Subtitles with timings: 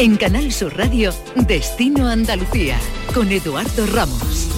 [0.00, 1.12] En Canal Sur Radio,
[1.46, 2.78] Destino Andalucía,
[3.12, 4.48] con Eduardo Ramos.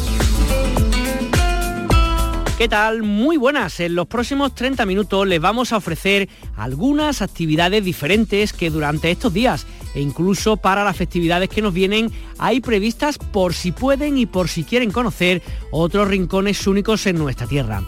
[2.56, 3.02] ¿Qué tal?
[3.02, 3.80] Muy buenas.
[3.80, 9.34] En los próximos 30 minutos les vamos a ofrecer algunas actividades diferentes que durante estos
[9.34, 14.26] días e incluso para las festividades que nos vienen hay previstas por si pueden y
[14.26, 17.82] por si quieren conocer otros rincones únicos en nuestra tierra.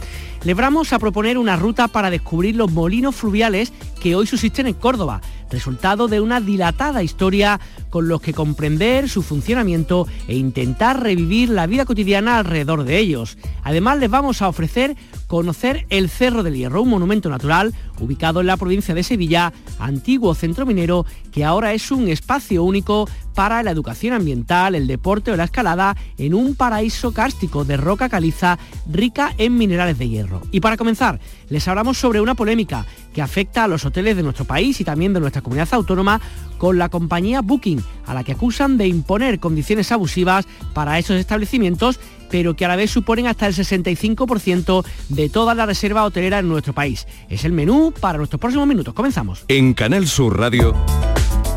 [0.45, 4.75] Les vamos a proponer una ruta para descubrir los molinos fluviales que hoy subsisten en
[4.75, 11.48] Córdoba, resultado de una dilatada historia con los que comprender su funcionamiento e intentar revivir
[11.48, 13.39] la vida cotidiana alrededor de ellos.
[13.62, 14.96] Además les vamos a ofrecer
[15.29, 20.34] conocer el Cerro del Hierro, un monumento natural ubicado en la provincia de Sevilla, antiguo
[20.34, 25.36] centro minero que ahora es un espacio único para la educación ambiental, el deporte o
[25.36, 28.58] la escalada en un paraíso cárstico de roca caliza
[28.90, 30.42] rica en minerales de hierro.
[30.50, 34.44] Y para comenzar, les hablamos sobre una polémica que afecta a los hoteles de nuestro
[34.44, 36.20] país y también de nuestra comunidad autónoma
[36.59, 42.00] con la compañía Booking, a la que acusan de imponer condiciones abusivas para esos establecimientos
[42.31, 46.48] pero que a la vez suponen hasta el 65% de toda la reserva hotelera en
[46.48, 47.06] nuestro país.
[47.28, 48.92] Es el menú para nuestros próximos minutos.
[48.92, 49.44] Comenzamos.
[49.47, 50.75] En Canal Sur Radio,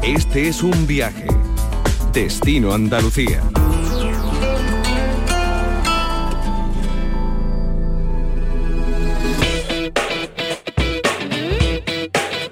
[0.04, 1.26] este es un viaje.
[2.14, 3.44] Destino Andalucía.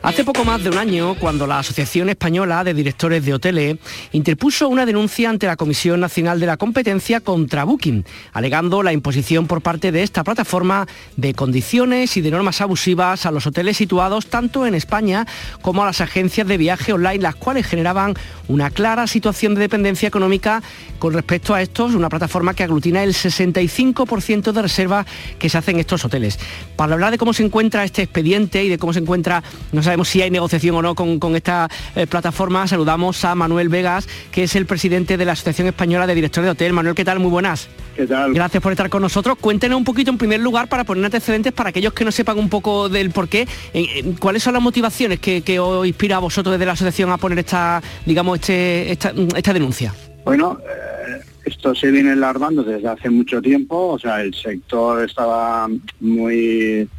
[0.05, 3.77] Hace poco más de un año, cuando la Asociación Española de Directores de Hoteles
[4.11, 9.47] interpuso una denuncia ante la Comisión Nacional de la Competencia contra Booking, alegando la imposición
[9.47, 10.85] por parte de esta plataforma
[11.17, 15.25] de condiciones y de normas abusivas a los hoteles situados tanto en España
[15.63, 18.13] como a las agencias de viaje online, las cuales generaban
[18.47, 20.61] una clara situación de dependencia económica
[20.99, 25.07] con respecto a estos, una plataforma que aglutina el 65% de reservas
[25.39, 26.37] que se hacen en estos hoteles.
[26.75, 30.09] Para hablar de cómo se encuentra este expediente y de cómo se encuentra, no sabemos
[30.09, 34.53] si hay negociación o no con, esta eh, plataforma, saludamos a Manuel Vegas, que es
[34.57, 36.73] el presidente de la Asociación Española de Directores de Hotel.
[36.73, 37.19] Manuel, ¿qué tal?
[37.19, 37.69] Muy buenas.
[37.95, 38.33] ¿Qué tal?
[38.33, 39.37] Gracias por estar con nosotros.
[39.39, 42.49] Cuéntenos un poquito en primer lugar para poner antecedentes para aquellos que no sepan un
[42.49, 43.47] poco del por qué.
[44.19, 47.81] ¿Cuáles son las motivaciones que, os inspira a vosotros desde la asociación a poner esta,
[48.05, 49.93] digamos, este, esta, denuncia?
[50.25, 53.93] Bueno, eh, esto se viene alarmando desde hace mucho tiempo.
[53.93, 55.69] O sea, el sector estaba
[56.01, 56.89] muy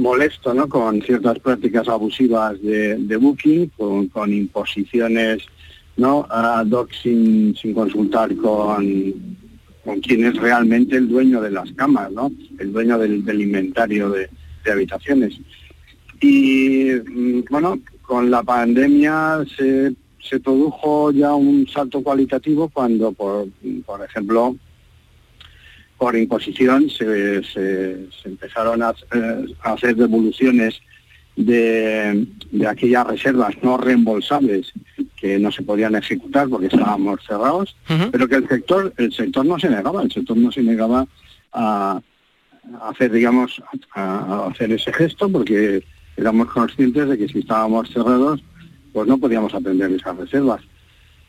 [0.00, 0.68] molesto ¿no?
[0.68, 3.70] con ciertas prácticas abusivas de, Booking,
[4.12, 5.44] con, imposiciones
[5.96, 6.26] ¿no?
[6.28, 9.14] ad hoc sin, consultar con,
[9.84, 12.32] con quien es realmente el dueño de las camas, ¿no?
[12.58, 14.28] el dueño del, inventario de,
[14.70, 15.38] habitaciones.
[16.20, 23.48] Y mm, bueno, con la pandemia se, se, produjo ya un salto cualitativo cuando, por,
[23.86, 24.56] por ejemplo,
[26.00, 28.94] por imposición se, empezaron a,
[29.64, 30.80] hacer devoluciones
[31.36, 32.26] de,
[32.66, 34.72] aquellas reservas no reembolsables
[35.20, 37.76] que no se podían ejecutar porque estábamos cerrados,
[38.10, 41.06] pero que el sector, el sector no se negaba, el sector no se negaba
[41.52, 42.00] a,
[42.88, 43.62] hacer, digamos,
[43.94, 45.84] a, hacer ese gesto porque
[46.16, 48.40] éramos conscientes de que si estábamos cerrados,
[48.94, 50.62] pues no podíamos atender esas reservas.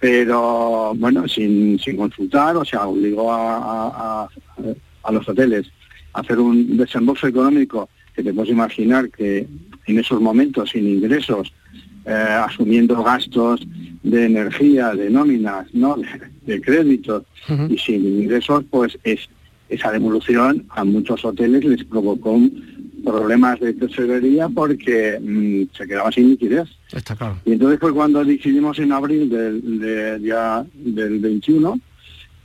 [0.02, 4.28] Pero bueno, sin, consultar, o sea, obligó a,
[5.12, 5.68] los hoteles
[6.14, 9.48] a hacer un desembolso económico que te puedes imaginar que
[9.88, 11.54] en esos momentos sin ingresos,
[12.06, 13.66] eh, asumiendo gastos
[14.04, 15.96] de energía, de nóminas, ¿no?
[16.46, 17.24] de, créditos
[17.70, 19.30] y sin ingresos, pues es,
[19.70, 22.40] esa devolución a muchos hoteles les provocó
[23.04, 26.70] problemas de tesorería porque mm, se quedaba sin liquidez.
[26.92, 27.38] Está claro.
[27.46, 31.80] Y entonces fue cuando decidimos en abril del, ya, del 21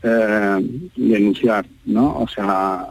[0.08, 2.18] eh, denunciar, ¿no?
[2.18, 2.86] O sea,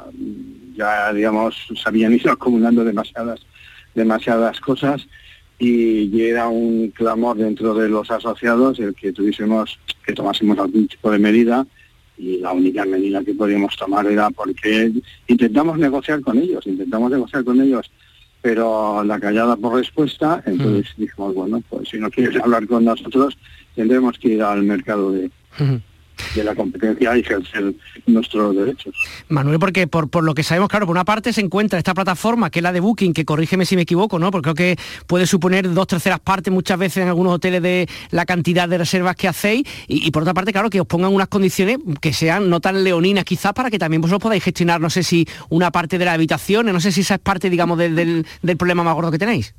[0.75, 3.39] ya digamos se habían ido acumulando demasiadas,
[3.93, 5.07] demasiadas cosas
[5.57, 11.09] y, era un clamor dentro de los asociados el que tuviésemos, que tomásemos algún tipo
[11.09, 11.65] de medida
[12.17, 14.91] y la única medida que podíamos tomar era porque
[15.27, 17.89] intentamos negociar con ellos, intentamos negociar con ellos,
[18.41, 23.37] pero la callada por respuesta, entonces dijimos, bueno, pues si no quieres hablar con nosotros,
[23.73, 25.29] tendremos que ir al mercado de,
[26.35, 27.73] de la competencia y ejercer
[28.07, 28.95] nuestros derechos.
[29.29, 32.49] Manuel, porque por, por, lo que sabemos, claro, por una parte se encuentra esta plataforma
[32.49, 34.31] que es la de Booking, que corrígeme si me equivoco, ¿no?
[34.31, 34.77] Porque creo que
[35.07, 39.15] puede suponer dos terceras partes muchas veces en algunos hoteles de la cantidad de reservas
[39.15, 42.59] que hacéis y, por otra parte, claro, que os pongan unas condiciones que sean no
[42.59, 46.05] tan leoninas quizás para que también vosotros podáis gestionar, no sé si una parte de
[46.05, 49.19] la habitación, no sé si esa es parte, digamos, del, del problema más gordo que
[49.19, 49.53] tenéis.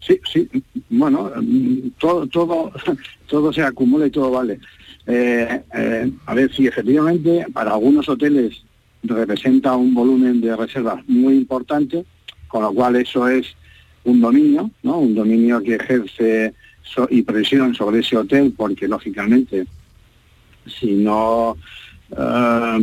[0.00, 0.48] Sí, sí,
[0.90, 1.30] bueno,
[1.98, 2.72] todo, todo,
[3.26, 4.58] todo se acumula y todo vale.
[5.10, 8.62] Eh, eh, a ver, si efectivamente para algunos hoteles
[9.02, 12.04] representa un volumen de reservas muy importante,
[12.46, 13.56] con lo cual eso es
[14.04, 14.98] un dominio, ¿no?
[14.98, 16.52] Un dominio que ejerce
[17.10, 19.66] y presión sobre ese hotel, porque lógicamente
[20.66, 21.52] si no
[22.10, 22.78] uh,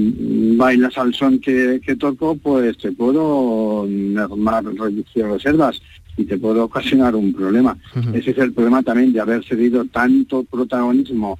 [0.58, 5.80] bailas al son que, que, toco, pues te puedo mermar reducir reservas
[6.18, 7.78] y te puedo ocasionar un problema.
[8.14, 11.38] Ese es el problema también de haber cedido tanto protagonismo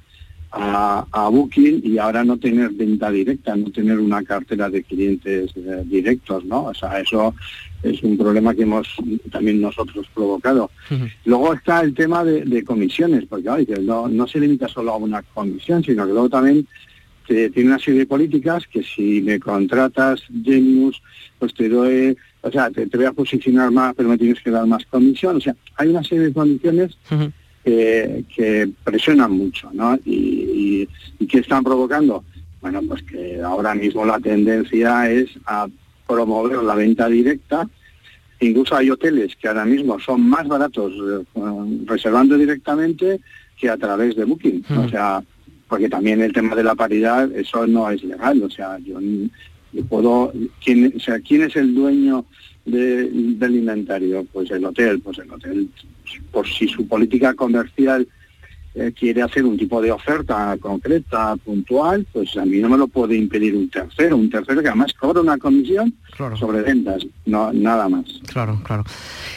[0.50, 5.82] a, Booking y ahora no tener venta directa, no tener una cartera de clientes eh,
[5.84, 6.64] directos, ¿no?
[6.64, 7.34] O sea, eso
[7.82, 8.88] es un problema que hemos
[9.30, 10.70] también nosotros provocado.
[11.24, 13.50] Luego está el tema de, comisiones, porque
[13.82, 16.66] no, no se limita solo a una comisión, sino que luego también
[17.26, 21.02] tiene una serie de políticas que si me contratas Genius,
[21.38, 24.66] pues te doy, o sea, te, voy a posicionar más, pero me tienes que dar
[24.66, 25.36] más comisión.
[25.36, 26.96] O sea, hay una serie de condiciones
[27.66, 29.98] que, presionan mucho, ¿no?
[30.04, 32.24] Y, y, que están provocando,
[32.60, 35.66] bueno, pues que ahora mismo la tendencia es a
[36.06, 37.68] promover la venta directa.
[38.38, 41.24] Incluso hay hoteles que ahora mismo son más baratos eh,
[41.86, 43.20] reservando directamente
[43.58, 44.64] que a través de Booking.
[44.76, 45.22] O sea,
[45.68, 48.42] porque también el tema de la paridad, eso no es legal.
[48.42, 48.98] O sea, yo,
[49.88, 50.32] puedo,
[50.62, 52.26] ¿quién, o sea, ¿quién es el dueño
[52.64, 54.24] del inventario?
[54.32, 55.68] Pues el hotel, pues el hotel,
[56.30, 58.06] por si su política comercial
[58.78, 62.86] eh, quiere hacer un tipo de oferta concreta, puntual, pues a mí no me lo
[62.88, 65.94] puede impedir un tercero, un tercero que además cobra una comisión
[66.38, 68.04] sobre ventas, no nada más.
[68.26, 68.84] Claro, claro.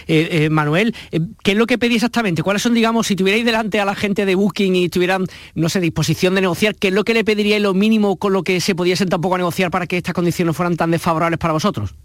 [0.07, 0.94] Eh, eh, Manuel,
[1.42, 2.44] ¿qué es lo que pedí exactamente?
[2.44, 5.25] ¿Cuáles son, digamos, si tuvierais delante a la gente de Booking y tuvieran,
[5.56, 8.44] no sé, disposición de negociar, qué es lo que le pediríais lo mínimo con lo
[8.44, 11.95] que se pudiesen tampoco negociar para que estas condiciones fueran tan desfavorables para vosotros?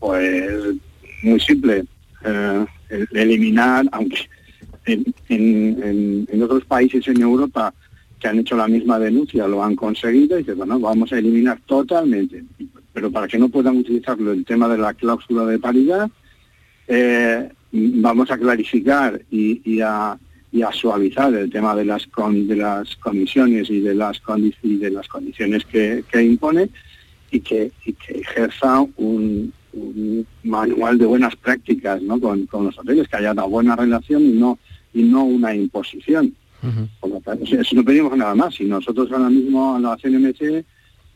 [0.00, 0.52] Pues
[1.22, 1.84] muy simple,
[2.26, 2.66] eh,
[3.12, 4.18] eliminar, aunque
[4.86, 7.72] en, otros países en Europa
[8.18, 11.60] que han hecho la misma denuncia lo han conseguido y que bueno, vamos a eliminar
[11.66, 12.44] totalmente,
[12.92, 16.10] pero para que no puedan utilizarlo el tema de la cláusula de paridad,
[16.86, 20.18] eh, vamos a clarificar y, a,
[20.72, 24.22] suavizar el tema de las comisiones y de las
[24.62, 26.70] de las condiciones que, impone
[27.30, 27.72] y y que
[28.08, 32.20] ejerza un, un manual de buenas prácticas ¿no?
[32.20, 34.58] con, los hoteles, que haya una buena relación y no,
[34.92, 36.34] y no una imposición.
[37.66, 40.64] si no pedimos nada más, si nosotros ahora mismo la CNMC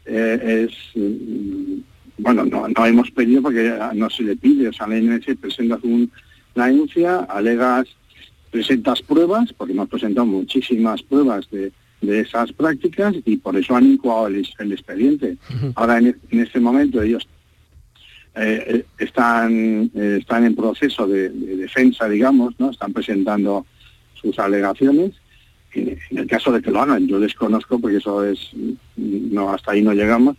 [0.07, 1.81] eh, es, mm,
[2.19, 5.79] bueno, no, no, hemos pedido porque no se le pide, o sea, la CNMC presenta
[5.83, 7.87] una denuncia, alegas,
[8.51, 14.29] presentas pruebas, porque hemos presentado muchísimas pruebas de, esas prácticas y por eso han incoado
[14.29, 15.37] el, expediente.
[15.75, 17.27] Ahora en, en, este momento ellos
[18.41, 22.71] eh, eh, están, eh, están en proceso de, defensa, digamos, ¿no?
[22.71, 23.67] Están presentando
[24.15, 25.13] sus alegaciones.
[25.73, 28.51] En, el caso de que lo hagan, yo desconozco, porque eso es,
[28.97, 30.37] no hasta ahí no llegamos,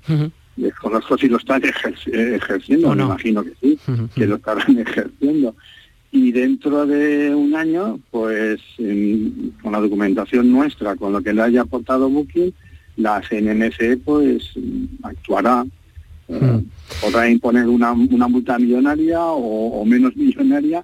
[0.55, 3.79] desconozco si lo están ejerciendo, me imagino que sí,
[4.15, 5.55] que lo estarán ejerciendo.
[6.11, 8.59] Y dentro de un año, pues
[9.61, 12.53] con la documentación nuestra, con lo que le haya aportado Booking,
[12.97, 14.51] la CNMC pues
[15.03, 15.65] actuará
[16.29, 16.59] Hmm.
[17.01, 20.83] Podrá imponer una, multa millonaria o, menos millonaria,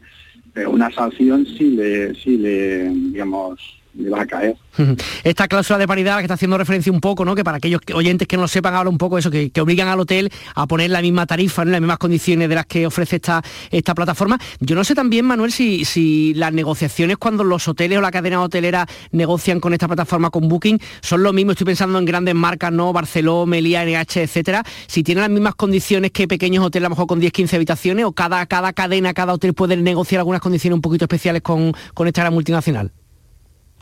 [0.54, 3.60] pero una sanción si le, si le digamos,
[3.98, 4.56] le va a caer.
[5.24, 7.36] Esta cláusula de paridad que está haciendo referencia un poco, ¿no?
[7.36, 10.00] Que para aquellos oyentes que no lo sepan, habla un poco eso, que, obligan al
[10.00, 13.42] hotel a poner la misma tarifa, en las mismas condiciones de las que ofrece esta,
[13.72, 14.38] esta plataforma.
[14.60, 18.86] Yo no sé también, Manuel, si, las negociaciones cuando los hoteles o la cadena hotelera
[19.12, 22.94] negocian con esta plataforma, con Booking, son lo mismo, estoy pensando en grandes marcas, ¿no?
[22.94, 27.08] Barceló, Melía, NH, etcétera, si tienen las mismas condiciones que pequeños hoteles, a lo mejor
[27.08, 30.82] con 10, 15 habitaciones, o cada, cada cadena, cada hotel puede negociar algunas condiciones un
[30.82, 32.92] poquito especiales con, con esta gran multinacional.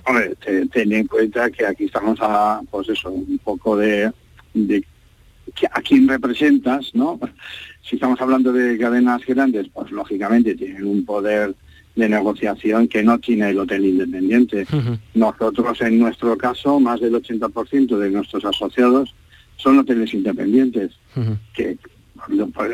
[0.06, 0.36] Hombre,
[0.72, 4.12] ten, en cuenta que aquí estamos a, pues eso, un poco de,
[5.72, 7.20] a quién representas, ¿no?
[7.84, 11.54] Si estamos hablando de cadenas grandes, pues lógicamente tienen un poder
[11.96, 14.66] de negociación que no tiene el hotel independiente.
[15.14, 19.14] Nosotros, en nuestro caso, más del 80% de nuestros asociados
[19.58, 20.94] son hoteles independientes,
[21.54, 21.78] que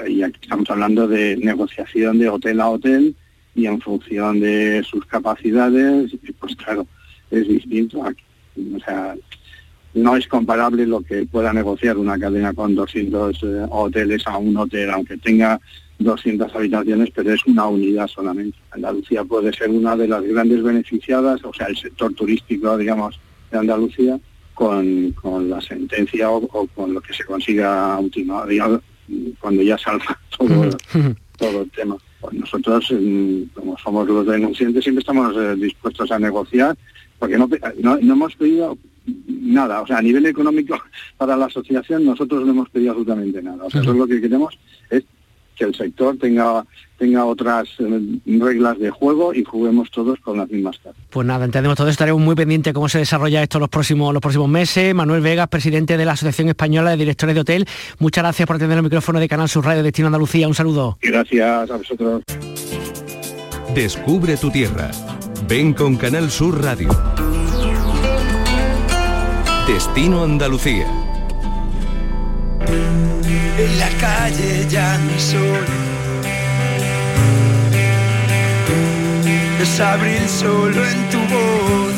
[0.07, 3.15] y aquí estamos hablando de negociación de hotel a hotel
[3.55, 6.85] y en función de sus capacidades, pues claro,
[7.31, 7.99] es distinto.
[7.99, 9.15] O sea,
[9.93, 14.55] no es comparable lo que pueda negociar una cadena con 200 eh, hoteles a un
[14.57, 15.59] hotel, aunque tenga
[15.99, 18.57] 200 habitaciones, pero es una unidad solamente.
[18.71, 23.19] Andalucía puede ser una de las grandes beneficiadas, o sea, el sector turístico, digamos,
[23.51, 24.19] de Andalucía,
[24.53, 25.15] con,
[25.49, 28.43] la sentencia o, con lo que se consiga última,
[29.39, 30.69] cuando ya salga todo,
[31.37, 31.97] todo el tema.
[32.19, 32.93] Pues nosotros,
[33.53, 36.77] como somos los denunciantes, siempre estamos eh, dispuestos a negociar
[37.19, 37.49] porque no,
[37.81, 38.77] no, hemos pedido
[39.27, 40.79] nada, o sea, a nivel económico
[41.17, 43.65] para la asociación nosotros no hemos pedido absolutamente nada.
[43.65, 44.57] O sea, lo que queremos
[44.89, 45.03] es
[45.55, 46.65] que el sector tenga
[46.99, 51.01] tenga otras eh, reglas de juego y juguemos todos con las mismas cartas.
[51.09, 54.49] Pues nada, entendemos todo, estaremos muy pendientes cómo se desarrolla esto los próximos, los próximos
[54.49, 54.93] meses.
[54.93, 57.65] Manuel Vegas, presidente de la Asociación Española de Directores de Hotel,
[57.99, 60.47] muchas gracias por atender el micrófono de Canal Sur Radio Destino Andalucía.
[60.47, 60.97] Un saludo.
[61.01, 62.23] Gracias a vosotros.
[63.73, 64.91] Descubre tu tierra.
[65.47, 66.89] Ven con Canal Sur Radio.
[69.67, 70.87] Destino Andalucía.
[73.57, 75.65] En la calle ya no sol
[79.61, 81.93] es abril solo en tu voz.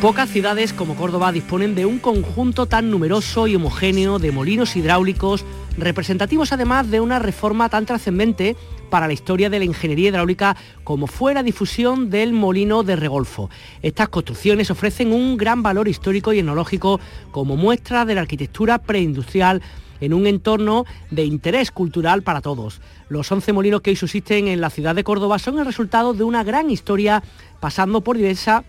[0.00, 5.44] Pocas ciudades como Córdoba disponen de un conjunto tan numeroso y homogéneo de molinos hidráulicos,
[5.78, 8.56] representativos además de una reforma tan trascendente
[8.90, 13.50] para la historia de la ingeniería hidráulica como fue la difusión del molino de Regolfo.
[13.82, 19.62] Estas construcciones ofrecen un gran valor histórico y etnológico como muestra de la arquitectura preindustrial
[20.00, 22.80] en un entorno de interés cultural para todos.
[23.08, 26.24] Los 11 molinos que hoy subsisten en la ciudad de Córdoba son el resultado de
[26.24, 27.22] una gran historia
[27.60, 28.64] pasando por diversas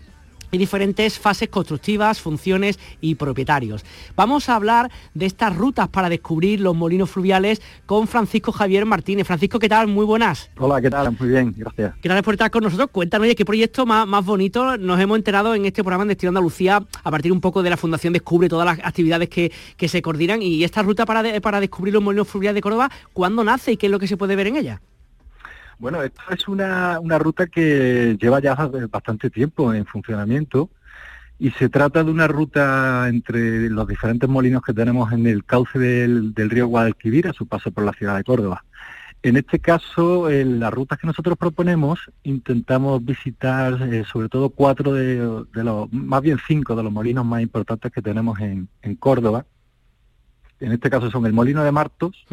[0.51, 3.83] y diferentes fases constructivas, funciones y propietarios.
[4.15, 9.27] Vamos a hablar de estas rutas para descubrir los molinos fluviales con Francisco Javier Martínez.
[9.27, 9.87] Francisco, ¿qué tal?
[9.87, 10.49] Muy buenas.
[10.57, 11.15] Hola, ¿qué tal?
[11.19, 11.93] Muy bien, gracias.
[12.01, 12.89] Gracias por estar con nosotros.
[12.91, 16.29] Cuéntanos, oye, qué proyecto más, más bonito nos hemos enterado en este programa de Destino
[16.29, 19.51] Andalucía a partir un poco de la Fundación Descubre, todas las actividades que,
[19.89, 23.71] se coordinan y esta ruta para, para descubrir los molinos fluviales de Córdoba, ¿cuándo nace
[23.71, 24.81] y qué es lo que se puede ver en ella?
[25.79, 28.53] Bueno, esto es una, ruta que lleva ya
[28.91, 30.69] bastante tiempo en funcionamiento
[31.39, 35.79] y se trata de una ruta entre los diferentes molinos que tenemos en el cauce
[35.79, 38.65] del, río Guadalquivir a su paso por la ciudad de Córdoba.
[39.23, 44.91] En este caso, en las rutas que nosotros proponemos, intentamos visitar eh, sobre todo cuatro
[44.91, 48.67] de, los, más bien cinco de los molinos más importantes que tenemos en,
[48.99, 49.45] Córdoba.
[50.59, 52.25] En este caso son el molino de Martos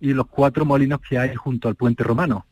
[0.00, 2.44] y los cuatro molinos que hay junto al puente romano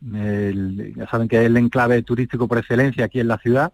[0.00, 3.72] ya saben que es el enclave turístico por excelencia aquí en la ciudad.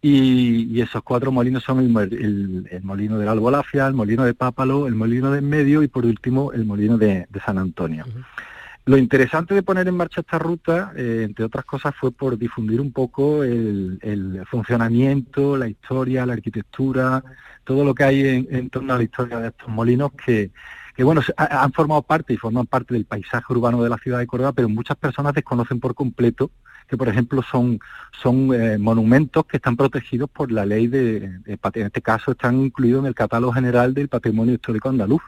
[0.00, 5.32] Y, esos cuatro molinos son el, molino del Albolafia, el molino de Pápalo, el molino
[5.32, 8.04] de Medio y por último el molino de, San Antonio.
[8.84, 12.80] Lo interesante de poner en marcha esta ruta, eh, entre otras cosas, fue por difundir
[12.80, 17.22] un poco el, funcionamiento, la historia, la arquitectura,
[17.64, 20.52] todo lo que hay en torno a la historia de estos molinos que,
[20.98, 24.26] que bueno, han formado parte y forman parte del paisaje urbano de la ciudad de
[24.26, 26.50] Córdoba, pero muchas personas desconocen por completo
[26.88, 27.78] que, por ejemplo, son,
[28.20, 33.02] son eh, monumentos que están protegidos por la ley de, en este caso están incluidos
[33.02, 35.22] en el catálogo general del patrimonio histórico andaluz.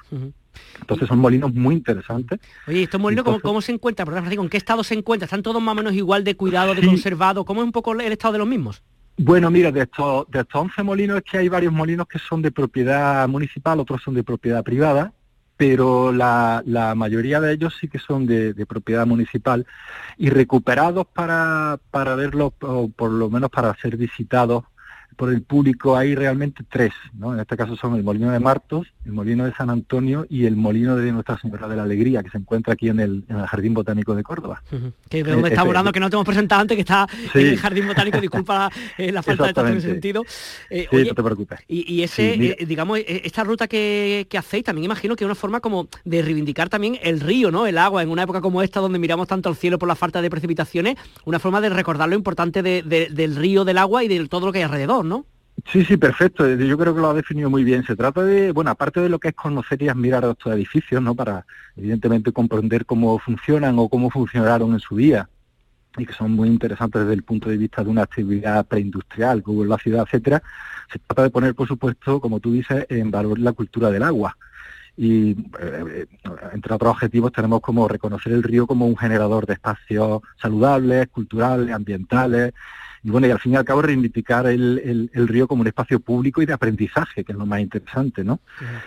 [0.81, 2.41] Entonces son molinos muy interesantes.
[2.67, 4.09] Oye, ¿estos molinos ¿cómo, se encuentran?
[4.29, 5.27] ¿En qué estado se encuentran?
[5.27, 7.45] ¿Están todos más o menos igual de cuidado, de conservado?
[7.45, 8.83] ¿Cómo es un poco el estado de los mismos?
[9.17, 12.43] Bueno, mira, de estos, de estos 11 molinos es que hay varios molinos que son
[12.43, 15.12] de propiedad municipal, otros son de propiedad privada,
[15.61, 16.62] pero la,
[16.97, 19.67] mayoría de ellos sí que son de, propiedad municipal
[20.17, 24.64] y recuperados para, para verlos, o por lo menos para ser visitados
[25.17, 27.35] por el público hay realmente tres, ¿no?
[27.35, 30.57] En este caso son el Molino de Martos, el Molino de San Antonio y el
[30.57, 34.14] Molino de Nuestra Señora de la Alegría, que se encuentra aquí en el, Jardín Botánico
[34.14, 34.62] de Córdoba.
[35.09, 37.59] Que de donde está volando, que no te hemos presentado antes, que está en el
[37.59, 40.25] Jardín Botánico, disculpa eh, la falta de en sentido.
[40.69, 41.61] Eh, sí, no te preocupes.
[41.69, 45.61] Y, ese, eh, digamos, esta ruta que, que, hacéis, también imagino que es una forma
[45.61, 47.67] como de reivindicar también el río, ¿no?
[47.67, 50.23] El agua, en una época como esta, donde miramos tanto al cielo por la falta
[50.23, 54.47] de precipitaciones, una forma de recordar lo importante del río, del agua y de todo
[54.47, 55.26] lo que hay alrededor, ¿no?
[55.66, 56.49] Sí, sí, perfecto.
[56.49, 57.85] Yo creo que lo ha definido muy bien.
[57.85, 61.02] Se trata de, bueno, aparte de lo que es conocer y admirar a estos edificios,
[61.02, 61.14] ¿no?
[61.14, 61.45] Para,
[61.76, 65.28] evidentemente, comprender cómo funcionan o cómo funcionaron en su día
[65.99, 69.64] y que son muy interesantes desde el punto de vista de una actividad preindustrial, como
[69.64, 70.42] la ciudad, etcétera,
[70.90, 74.37] se trata de poner, por supuesto, como tú dices, en valor la cultura del agua.
[75.02, 75.30] Y
[75.61, 76.07] eh,
[76.52, 81.75] entre otros objetivos tenemos como reconocer el río como un generador de espacios saludables, culturales,
[81.75, 82.52] ambientales,
[83.02, 86.42] y bueno, y al fin y al cabo reivindicar el, río como un espacio público
[86.42, 88.40] y de aprendizaje, que es lo más interesante, ¿no?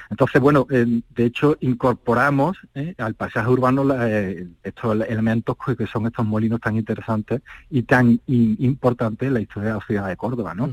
[0.10, 6.06] Entonces, bueno, eh, de hecho incorporamos eh, al paisaje urbano eh, estos elementos que son
[6.06, 10.54] estos molinos tan interesantes y tan importantes en la historia de la ciudad de Córdoba,
[10.54, 10.70] ¿no?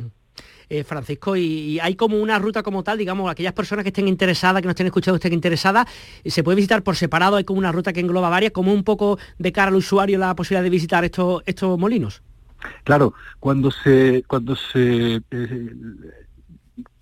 [0.85, 4.67] Francisco, y, hay como una ruta como tal, digamos, aquellas personas que estén interesadas, que
[4.67, 5.87] nos estén escuchando, estén interesadas,
[6.25, 9.19] se puede visitar por separado, hay como una ruta que engloba varias, como un poco
[9.39, 12.23] de cara al usuario la posibilidad de visitar estos, estos molinos.
[12.85, 15.71] Claro, cuando se, cuando se eh,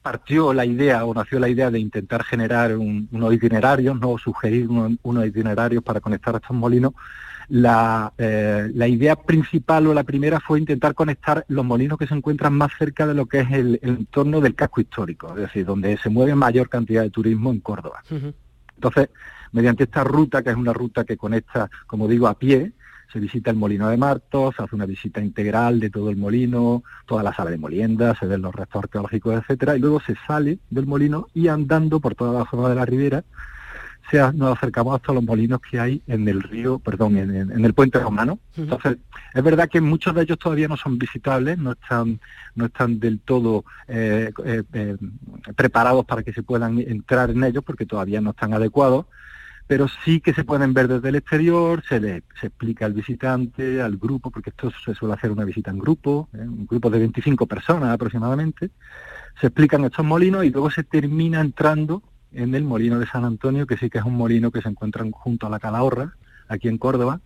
[0.03, 5.27] partió la idea o nació la idea de intentar generar unos itinerarios, no sugerir unos,
[5.27, 6.93] itinerarios para conectar a estos molinos,
[7.49, 12.15] la, eh, la, idea principal o la primera fue intentar conectar los molinos que se
[12.15, 15.97] encuentran más cerca de lo que es el, entorno del casco histórico, es decir, donde
[15.97, 18.03] se mueve mayor cantidad de turismo en Córdoba.
[18.75, 19.09] Entonces,
[19.53, 22.73] mediante esta ruta, que es una ruta que conecta, como digo, a pie,
[23.11, 26.83] se visita el molino de Martos, se hace una visita integral de todo el molino,
[27.07, 30.59] toda la sala de molienda, se ven los restos arqueológicos, etcétera, y luego se sale
[30.69, 33.25] del molino y andando por toda la zona de la ribera
[34.13, 38.39] nos acercamos hasta los molinos que hay en el río, perdón, en, el puente romano.
[38.57, 38.99] Entonces,
[39.35, 42.21] es verdad que muchos de ellos todavía no son visitables, no están,
[42.55, 44.97] no están del todo eh, eh, eh,
[45.55, 49.07] preparados para que se puedan entrar en ellos porque todavía no están adecuados,
[49.67, 53.83] pero sí que se pueden ver desde el exterior, se le se explica al visitante,
[53.83, 57.47] al grupo, porque esto se suele hacer una visita en grupo, un grupo de 25
[57.47, 58.71] personas aproximadamente,
[59.39, 63.67] se explican estos molinos y luego se termina entrando en el molino de San Antonio,
[63.67, 66.15] que sí que es un molino que se encuentra junto a la Calahorra,
[66.49, 67.21] aquí en Córdoba,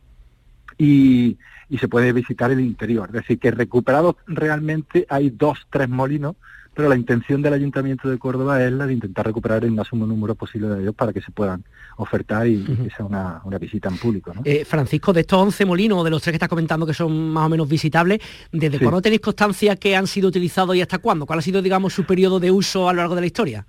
[0.79, 1.39] y,
[1.79, 3.09] se puede visitar el interior.
[3.09, 6.37] Es decir, que recuperados realmente hay dos, tres molinos,
[6.75, 10.35] pero la intención del Ayuntamiento de Córdoba es la de intentar recuperar el máximo número
[10.35, 11.65] posible de ellos para que se puedan
[11.97, 14.33] ofertar y, que sea una, visita en público.
[14.45, 17.47] Eh, Francisco, de estos 11 molinos, de los tres que estás comentando que son más
[17.47, 18.21] o menos visitables,
[18.53, 21.25] ¿desde cuándo tenéis constancia que han sido utilizados y hasta cuándo?
[21.25, 23.67] ¿Cuál ha sido, digamos, su periodo de uso a lo largo de la historia?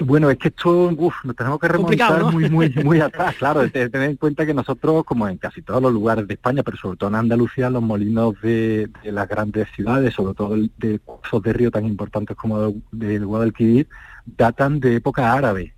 [0.00, 3.94] Bueno, es que esto, uf, nos tenemos que remontar muy, muy, muy atrás, claro, tener
[3.94, 7.08] en cuenta que nosotros, como en casi todos los lugares de España, pero sobre todo
[7.08, 11.86] en Andalucía, los molinos de, las grandes ciudades, sobre todo de cursos de río tan
[11.86, 13.88] importantes como el Guadalquivir,
[14.26, 15.74] datan de época árabe.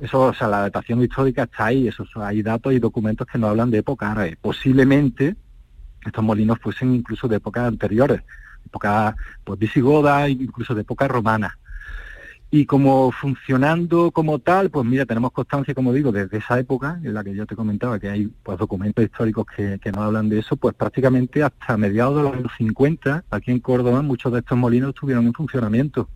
[0.00, 3.50] Eso, o sea, la datación histórica está ahí, eso, hay datos y documentos que nos
[3.50, 4.36] hablan de época árabe.
[4.40, 5.36] Posiblemente
[6.04, 8.22] estos molinos fuesen incluso de épocas anteriores,
[8.66, 11.58] época pues, visigoda, incluso de época romana.
[12.54, 17.14] Y como funcionando como tal, pues mira, tenemos constancia, como digo, desde esa época en
[17.14, 20.40] la que yo te comentaba que hay pues documentos históricos que, que nos hablan de
[20.40, 24.58] eso, pues prácticamente hasta mediados de los años 50, aquí en Córdoba, muchos de estos
[24.58, 26.10] molinos estuvieron en funcionamiento.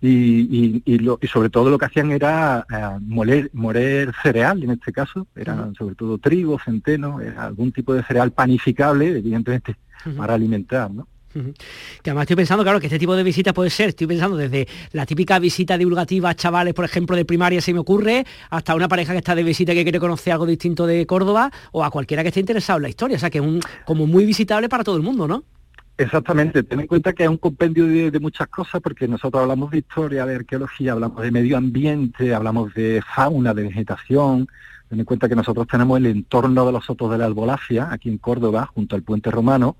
[0.00, 4.70] Y, y, lo, y sobre todo lo que hacían era eh, moler, moler cereal, en
[4.70, 9.76] este caso, eran sobre todo trigo, centeno, era algún tipo de cereal panificable, evidentemente,
[10.16, 11.06] para alimentar, ¿no?
[11.32, 14.66] Que además estoy pensando, claro, que este tipo de visita puede ser, estoy pensando desde
[14.92, 18.88] la típica visita divulgativa a chavales, por ejemplo, de primaria, se me ocurre, hasta una
[18.88, 22.22] pareja que está de visita que quiere conocer algo distinto de Córdoba, o a cualquiera
[22.22, 23.16] que esté interesado en la historia.
[23.16, 25.44] O sea, que es un, como muy visitable para todo el mundo, ¿no?
[26.00, 29.78] Exactamente, ten en cuenta que es un compendio de, muchas cosas, porque nosotros hablamos de
[29.78, 34.48] historia, de arqueología, hablamos de medio ambiente, hablamos de fauna, de vegetación.
[34.88, 38.08] Ten en cuenta que nosotros tenemos el entorno de los sotos de la Albolafia, aquí
[38.08, 39.76] en Córdoba, junto al puente romano,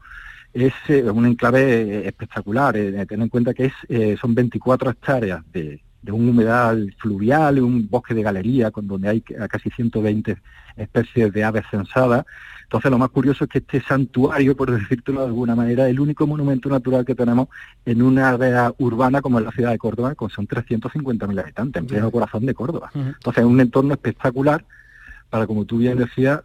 [0.53, 2.77] es eh, un enclave eh, espectacular.
[2.77, 8.15] Eh, ten en cuenta que es, son 24 hectáreas de, un humedal fluvial, un bosque
[8.15, 10.37] de galería, con donde hay casi 120
[10.77, 12.25] especies de aves censadas.
[12.63, 16.01] Entonces, lo más curioso es que este santuario, por decirlo de alguna manera, es el
[16.01, 17.49] único monumento natural que tenemos
[17.85, 21.87] en una área urbana como es la ciudad de Córdoba, con son 350.000 habitantes, en
[21.87, 22.91] pleno corazón de Córdoba.
[22.95, 24.65] Entonces, es un entorno espectacular
[25.29, 26.43] para, como tú bien decías,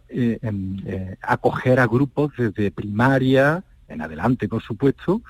[1.22, 5.22] acoger a grupos desde primaria, en adelante, por supuesto,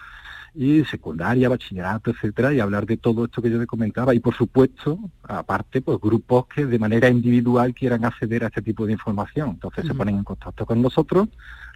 [0.54, 4.14] y secundaria, bachillerato, etcétera, y hablar de todo esto que yo le comentaba.
[4.14, 8.86] Y por supuesto, aparte, pues grupos que de manera individual quieran acceder a este tipo
[8.86, 9.50] de información.
[9.50, 11.28] Entonces se ponen en contacto con nosotros,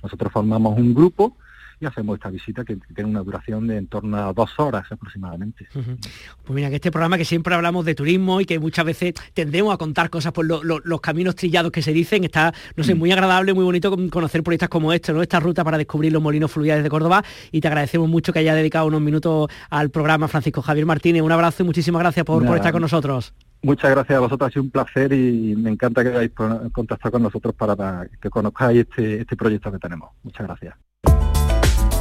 [0.02, 1.36] nosotros formamos un grupo
[1.80, 5.66] y hacemos esta visita que tiene una duración de en torno a dos horas aproximadamente.
[5.72, 9.72] Pues mira, que este programa que siempre hablamos de turismo y que muchas veces tendemos
[9.72, 12.98] a contar cosas por los caminos trillados que se dicen, está, no sé, mm.
[12.98, 15.22] muy agradable, muy bonito conocer proyectos como este, ¿no?
[15.22, 18.54] Esta ruta para descubrir los molinos fluviales de Córdoba y te agradecemos mucho que haya
[18.54, 21.22] dedicado unos minutos al programa Francisco Javier Martínez.
[21.22, 23.32] Un abrazo y muchísimas gracias por, estar con nosotros.
[23.62, 26.32] Muchas gracias a vosotros, ha sido un placer y me encanta que hayáis
[26.72, 30.10] contactado con nosotros para, que conozcáis este, este proyecto que tenemos.
[30.22, 31.39] Muchas gracias.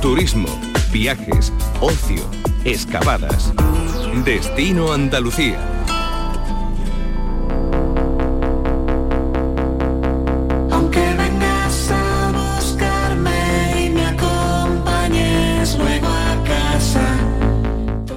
[0.01, 0.47] Turismo,
[0.93, 2.23] viajes, ocio,
[2.63, 3.51] excavadas.
[4.23, 5.79] Destino Andalucía.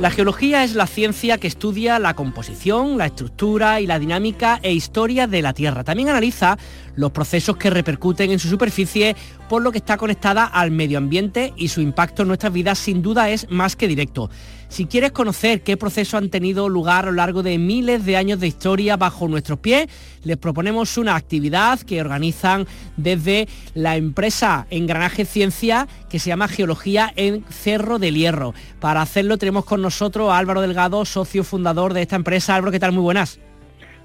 [0.02, 4.72] La geología es la ciencia que estudia la composición, la estructura y la dinámica e
[4.72, 5.84] historia de la Tierra.
[5.84, 6.58] También analiza
[6.96, 9.16] los procesos que repercuten en su superficie,
[9.48, 13.02] por lo que está conectada al medio ambiente y su impacto en nuestras vidas sin
[13.02, 14.31] duda es más que directo.
[14.68, 18.40] Si quieres conocer qué procesos han tenido lugar a lo largo de miles de años
[18.40, 19.87] de historia bajo nuestros pies,
[20.24, 27.12] les proponemos una actividad que organizan desde la empresa Engranaje Ciencia que se llama Geología
[27.16, 28.55] en Cerro del Hierro.
[28.81, 32.55] Para hacerlo tenemos con nosotros a Álvaro Delgado, socio fundador de esta empresa.
[32.55, 32.92] Álvaro, ¿qué tal?
[32.92, 33.38] Muy buenas.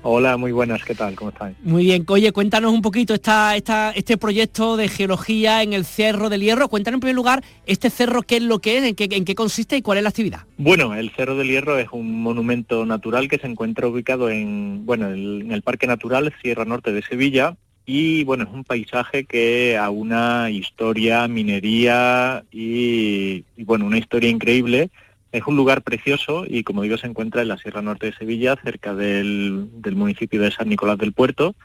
[0.09, 1.15] Hola, muy buenas, ¿qué tal?
[1.15, 1.57] ¿Cómo estáis?
[1.63, 6.29] Muy bien, oye, cuéntanos un poquito esta, esta, este proyecto de geología en el Cerro
[6.29, 6.69] del Hierro.
[6.69, 9.35] Cuéntanos en primer lugar este cerro, qué es lo que es, en qué, en qué
[9.35, 10.45] consiste y cuál es la actividad.
[10.57, 15.09] Bueno, el Cerro del Hierro es un monumento natural que se encuentra ubicado en, bueno,
[15.09, 19.89] en el Parque Natural Sierra Norte de Sevilla, y bueno, es un paisaje que a
[19.89, 24.89] una historia, minería y, y, bueno, una historia increíble
[25.31, 28.55] es un lugar precioso y, como digo, se encuentra en la Sierra Norte de Sevilla,
[28.63, 31.55] cerca del, municipio de San Nicolás del Puerto.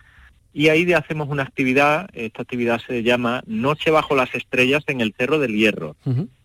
[0.53, 5.15] Y ahí hacemos una actividad, esta actividad se llama Noche bajo las estrellas en el
[5.17, 5.97] Cerro del Hierro.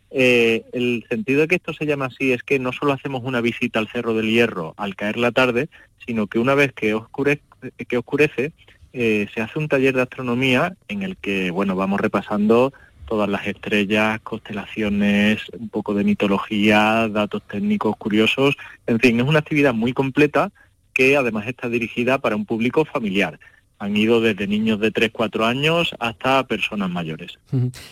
[0.09, 3.41] Eh, el sentido de que esto se llama así es que no solo hacemos una
[3.41, 5.67] visita al Cerro del Hierro al caer la tarde,
[6.05, 7.41] sino que una vez que oscurece,
[7.87, 8.53] que oscurece
[8.93, 12.71] eh, se hace un taller de astronomía en el que bueno vamos repasando
[13.07, 19.39] todas las estrellas, constelaciones, un poco de mitología, datos técnicos curiosos, en fin, es una
[19.39, 20.51] actividad muy completa
[20.93, 23.39] que además está dirigida para un público familiar.
[23.79, 27.37] Han ido desde niños de 3, 4 años hasta personas mayores.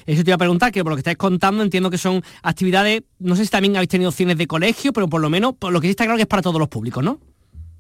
[0.08, 3.04] Eso te iba a preguntar, que por lo que estáis contando entiendo que son actividades,
[3.20, 5.80] no sé si también habéis tenido cines de colegio, pero por lo menos, por lo
[5.80, 7.20] que sí está claro que es para todos los públicos, ¿no?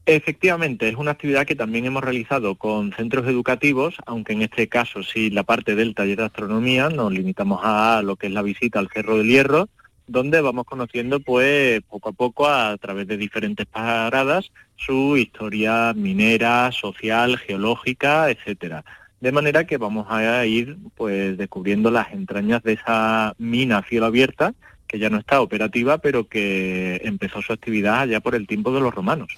[0.07, 5.01] Efectivamente, es una actividad que también hemos realizado con centros educativos, aunque en este caso
[5.01, 8.77] sí la parte del taller de astronomía nos limitamos a lo que es la visita
[8.77, 9.67] al Cerro del Hierro,
[10.05, 16.71] donde vamos conociendo pues poco a poco a través de diferentes paradas su historia minera,
[16.71, 18.85] social, geológica, etcétera.
[19.21, 24.05] De manera que vamos a ir pues descubriendo las entrañas de esa mina a cielo
[24.05, 24.53] abierta
[24.95, 28.79] que ya no está operativa, pero que empezó su actividad allá por el tiempo de
[28.79, 29.33] los romanos.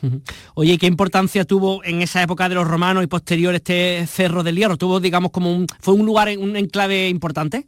[0.54, 4.56] Oye, ¿qué importancia tuvo en esa época de los romanos y posterior este Cerro del
[4.56, 4.78] Hierro?
[4.78, 7.66] ¿Tuvo, digamos, como un, fue un lugar, un enclave importante?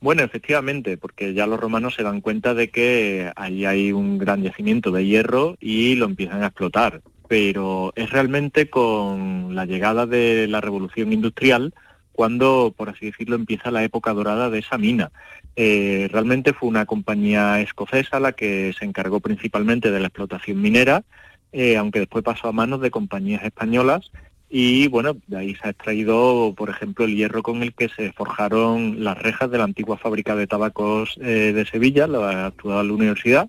[0.00, 4.42] Bueno, efectivamente, porque ya los romanos se dan cuenta de que ahí hay un gran
[4.42, 7.02] yacimiento de hierro y lo empiezan a explotar.
[7.28, 11.74] Pero es realmente con la llegada de la revolución industrial
[12.18, 15.12] cuando, por así decirlo, empieza la época dorada de esa mina.
[15.54, 21.04] Eh, realmente fue una compañía escocesa la que se encargó principalmente de la explotación minera,
[21.52, 24.10] eh, aunque después pasó a manos de compañías españolas
[24.50, 28.10] y bueno, de ahí se ha extraído, por ejemplo, el hierro con el que se
[28.10, 33.48] forjaron las rejas de la antigua fábrica de tabacos eh, de Sevilla, la actual universidad,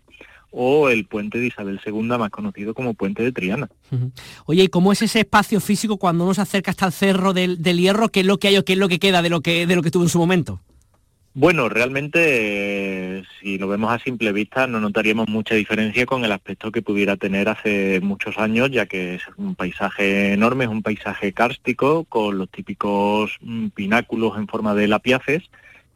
[0.52, 3.70] o el puente de Isabel II, más conocido como puente de Triana.
[4.46, 7.58] Oye, ¿y cómo es ese espacio físico cuando uno se acerca hasta el cerro del,
[7.58, 8.10] hierro?
[8.10, 9.76] ¿Qué es lo que hay o qué es lo que queda de lo que, de
[9.76, 10.60] lo que tuvo en su momento?
[11.36, 16.72] Bueno, realmente, si lo vemos a simple vista, no notaríamos mucha diferencia con el aspecto
[16.72, 21.32] que pudiera tener hace muchos años, ya que es un paisaje enorme, es un paisaje
[21.32, 25.44] kárstico, con los típicos mm, pináculos en forma de lapiaces,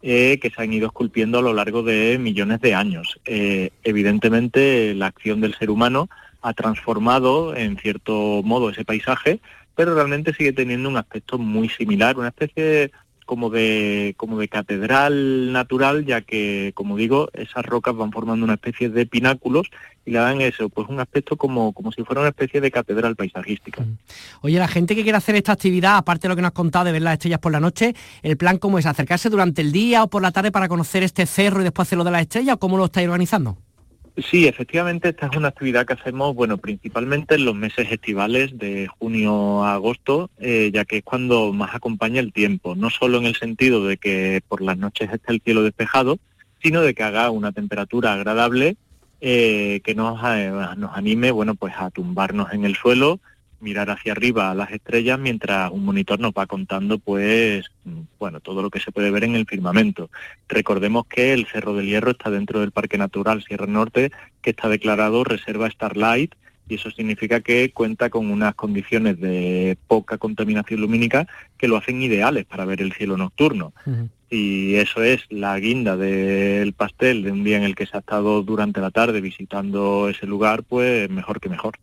[0.05, 3.21] eh, que se han ido esculpiendo a lo largo de millones de años.
[3.25, 6.09] Eh, evidentemente, la acción del ser humano
[6.41, 9.39] ha transformado en cierto modo ese paisaje,
[9.75, 12.91] pero realmente sigue teniendo un aspecto muy similar, una especie
[13.25, 18.55] como de, como de catedral natural, ya que, como digo, esas rocas van formando una
[18.55, 19.67] especie de pináculos
[20.05, 23.15] y le dan eso, pues un aspecto como, como si fuera una especie de catedral
[23.15, 23.85] paisajística.
[24.41, 26.85] Oye, la gente que quiere hacer esta actividad, aparte de lo que nos has contado
[26.85, 28.85] de ver las estrellas por la noche, ¿el plan cómo es?
[28.85, 32.03] ¿Acercarse durante el día o por la tarde para conocer este cerro y después hacerlo
[32.03, 33.57] de las estrellas cómo lo estáis organizando?
[34.15, 38.87] Sí, efectivamente, esta es una actividad que hacemos, bueno, principalmente en los meses estivales de
[38.99, 43.25] junio a agosto, eh, ya que es cuando más acompaña el tiempo, no solo en
[43.25, 46.19] el sentido de que por las noches esté el cielo despejado,
[46.61, 48.77] sino de que haga una temperatura agradable
[49.19, 53.19] eh, que nos, eh, nos anime, bueno, pues a tumbarnos en el suelo,
[53.63, 57.71] mirar hacia arriba a las estrellas mientras un monitor nos va contando pues
[58.19, 60.09] bueno todo lo que se puede ver en el firmamento.
[60.47, 64.69] Recordemos que el Cerro del Hierro está dentro del Parque Natural Sierra Norte que está
[64.69, 66.35] declarado Reserva Starlight
[66.67, 72.01] y eso significa que cuenta con unas condiciones de poca contaminación lumínica que lo hacen
[72.01, 73.73] ideales para ver el cielo nocturno.
[74.33, 77.99] Y eso es la guinda del pastel de un día en el que se ha
[77.99, 81.77] estado durante la tarde visitando ese lugar, pues mejor que mejor.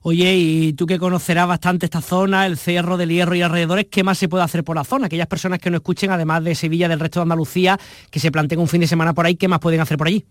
[0.00, 4.02] Oye, y tú que conocerás bastante esta zona, el Cerro del Hierro y alrededores, ¿qué
[4.02, 5.06] más se puede hacer por la zona?
[5.08, 7.78] Aquellas personas que no escuchen, además de Sevilla, del resto de Andalucía,
[8.10, 10.24] que se planteen un fin de semana por ahí, ¿qué más pueden hacer por allí?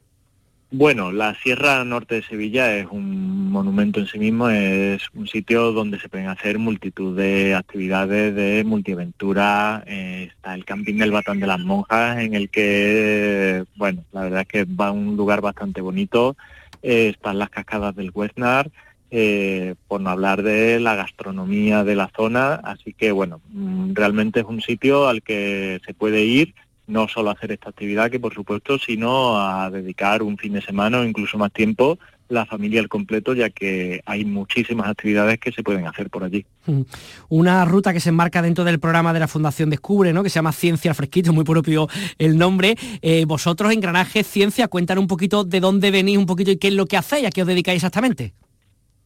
[0.72, 5.72] Bueno, la Sierra Norte de Sevilla es un monumento en sí mismo, es un sitio
[5.72, 9.84] donde se pueden hacer multitud de actividades de multiaventura.
[9.88, 14.42] Eh, está el camping del Batán de las Monjas, en el que, bueno, la verdad
[14.42, 16.38] es que va a un lugar bastante bonito.
[16.84, 18.70] Eh, están las cascadas del Westnar,
[19.10, 22.54] eh, por no hablar de la gastronomía de la zona.
[22.54, 26.54] Así que, bueno, mm, realmente es un sitio al que se puede ir
[26.90, 31.00] no solo hacer esta actividad, que por supuesto, sino a dedicar un fin de semana
[31.00, 31.98] o incluso más tiempo
[32.30, 36.46] la familia al completo, ya que hay muchísimas actividades que se pueden hacer por allí.
[36.68, 36.82] Mm.
[37.30, 40.24] Una ruta que se enmarca dentro del programa de la Fundación Descubre, ¿no?
[40.24, 42.76] que se llama Ciencia Fresquito, muy propio el nombre.
[43.02, 46.68] Eh, vosotros en Granaje Ciencia, cuentan un poquito de dónde venís un poquito y qué
[46.68, 48.34] es lo que hacéis, a qué os dedicáis exactamente.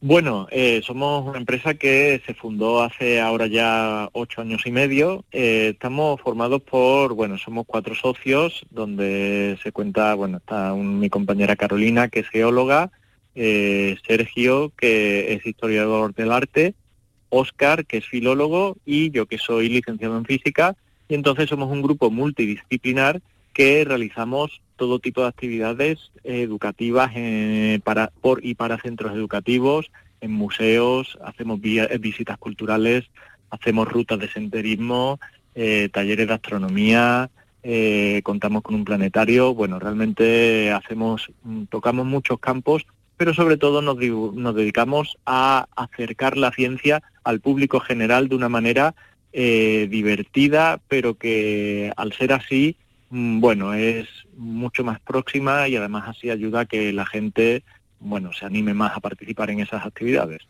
[0.06, 5.24] Bueno, eh, somos una empresa que se fundó hace ahora ya ocho años y medio.
[5.32, 11.56] Eh, estamos formados por, bueno, somos cuatro socios, donde se cuenta, bueno, está mi compañera
[11.56, 12.90] Carolina, que es geóloga,
[13.34, 16.74] eh, Sergio, que es historiador del arte,
[17.30, 20.76] Oscar, que es filólogo, y yo, que soy licenciado en física.
[21.08, 23.22] Y entonces somos un grupo multidisciplinar
[23.54, 29.90] que realizamos todo tipo de actividades educativas eh, para, por y para centros educativos,
[30.20, 33.04] en museos, hacemos eh, visitas culturales,
[33.50, 35.20] hacemos rutas de senderismo,
[35.54, 37.30] eh, talleres de astronomía,
[38.22, 42.84] contamos con un planetario, bueno, realmente hacemos, mm, tocamos muchos campos,
[43.16, 48.50] pero sobre todo nos, nos dedicamos a acercar la ciencia al público general de una
[48.50, 48.94] manera
[49.32, 52.76] divertida, pero que al ser así
[53.10, 57.62] bueno, es mucho más próxima y además así ayuda a que la gente,
[58.00, 60.42] bueno, se anime más a participar en esas actividades.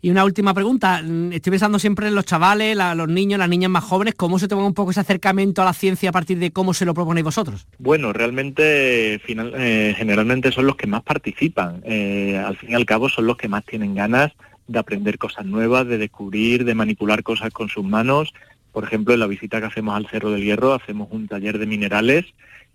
[0.00, 3.70] Y una última pregunta, mm, estoy pensando siempre en los chavales, los niños, las niñas
[3.70, 6.52] más jóvenes, ¿cómo se toma un poco ese acercamiento a la ciencia a partir de
[6.52, 7.66] cómo se lo proponéis vosotros?
[7.78, 12.86] Bueno, realmente final, eh, generalmente son los que más participan, eh, al fin y al
[12.86, 14.32] cabo son los que más tienen ganas
[14.68, 18.32] de aprender cosas nuevas, de descubrir, de manipular cosas con sus manos
[18.72, 21.66] por ejemplo, en la visita que hacemos al Cerro del Hierro hacemos un taller de
[21.66, 22.26] minerales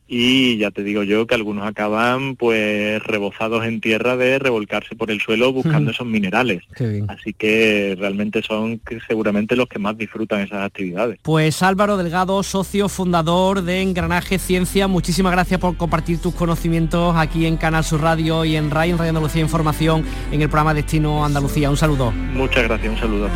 [0.07, 5.09] y ya te digo yo que algunos acaban pues rebozados en tierra de revolcarse por
[5.11, 6.61] el suelo buscando esos minerales.
[7.07, 11.19] Así que realmente son seguramente los que más disfrutan esas actividades.
[11.23, 17.45] Pues Álvaro Delgado, socio fundador de Engranaje Ciencia, muchísimas gracias por compartir tus conocimientos aquí
[17.45, 21.25] en Canal Sur Radio y en RAI, en Radio Andalucía Información, en el programa Destino
[21.25, 21.69] Andalucía.
[21.69, 22.11] Un saludo.
[22.11, 23.29] Muchas gracias, un saludo.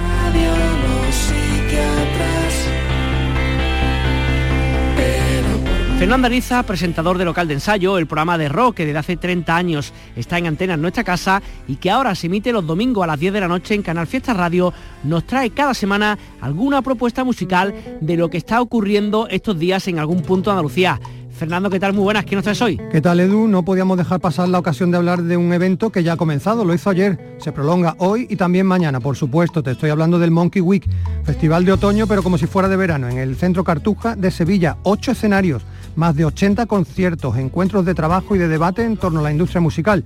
[5.98, 9.56] Fernando Ariza, presentador de local de ensayo, el programa de rock que desde hace 30
[9.56, 13.08] años está en antena en nuestra casa y que ahora se emite los domingos a
[13.08, 14.72] las 10 de la noche en Canal Fiesta Radio,
[15.04, 19.98] nos trae cada semana alguna propuesta musical de lo que está ocurriendo estos días en
[19.98, 21.00] algún punto de Andalucía.
[21.32, 21.94] Fernando, ¿qué tal?
[21.94, 22.80] Muy buenas, ¿qué nos traes hoy?
[22.92, 23.48] ¿Qué tal, Edu?
[23.48, 26.64] No podíamos dejar pasar la ocasión de hablar de un evento que ya ha comenzado,
[26.64, 29.62] lo hizo ayer, se prolonga hoy y también mañana, por supuesto.
[29.62, 30.88] Te estoy hablando del Monkey Week,
[31.24, 34.78] festival de otoño, pero como si fuera de verano, en el Centro Cartuja de Sevilla,
[34.84, 35.64] ocho escenarios,
[35.98, 39.60] más de 80 conciertos, encuentros de trabajo y de debate en torno a la industria
[39.60, 40.06] musical.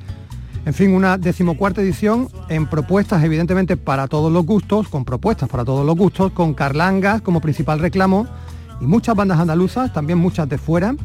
[0.65, 5.65] En fin, una decimocuarta edición en propuestas evidentemente para todos los gustos, con propuestas para
[5.65, 8.25] todos los gustos, con Carlangas como principal reclamo
[8.79, 10.95] y muchas bandas andaluzas, también muchas de fuera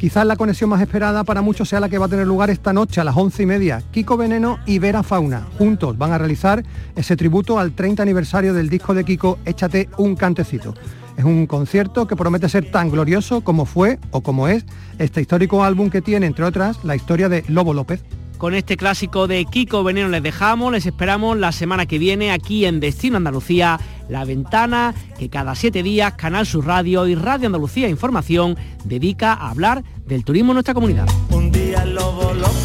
[0.00, 2.72] Quizás la conexión más esperada para muchos sea la que va a tener lugar esta
[2.72, 3.82] noche a las once y media.
[3.90, 6.64] Kiko Veneno y Vera Fauna juntos van a realizar
[6.96, 10.72] ese tributo al 30 aniversario del disco de Kiko Échate un cantecito.
[11.20, 14.64] Es un concierto que promete ser tan glorioso como fue o como es
[14.98, 18.02] este histórico álbum que tiene, entre otras, la historia de Lobo López.
[18.38, 22.64] Con este clásico de Kiko Veneno les dejamos, les esperamos la semana que viene aquí
[22.64, 23.78] en Destino Andalucía,
[24.08, 28.56] La Ventana, que cada siete días Canal Sur Radio y Radio Andalucía Información
[28.86, 31.06] dedica a hablar del turismo en nuestra comunidad.
[31.28, 32.59] Un día Lobo López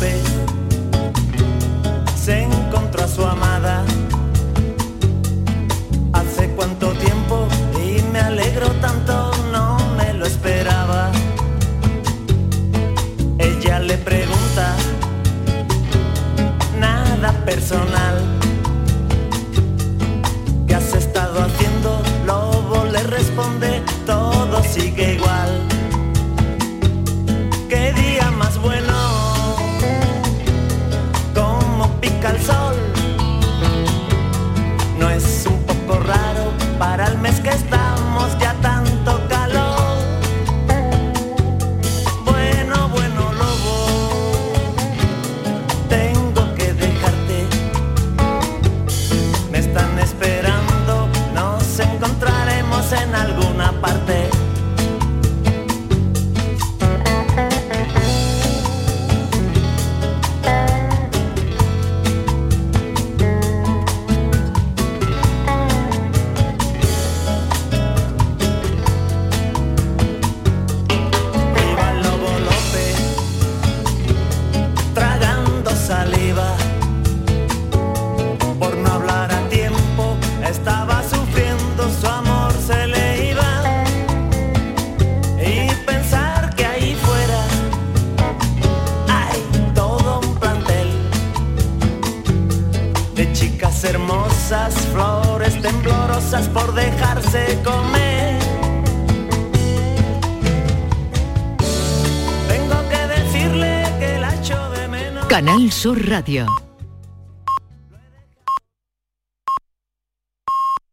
[105.85, 106.64] Sur Radio.